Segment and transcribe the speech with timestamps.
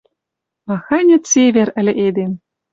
[0.67, 2.31] Маханьы цевер ыльы эдем!